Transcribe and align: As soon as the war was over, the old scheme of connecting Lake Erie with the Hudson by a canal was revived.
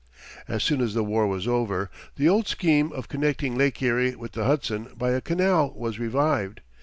As 0.47 0.63
soon 0.63 0.81
as 0.81 0.95
the 0.95 1.03
war 1.03 1.27
was 1.27 1.47
over, 1.47 1.91
the 2.15 2.27
old 2.27 2.47
scheme 2.47 2.91
of 2.91 3.07
connecting 3.07 3.55
Lake 3.55 3.79
Erie 3.83 4.15
with 4.15 4.31
the 4.31 4.45
Hudson 4.45 4.87
by 4.97 5.11
a 5.11 5.21
canal 5.21 5.73
was 5.75 5.99
revived. 5.99 6.61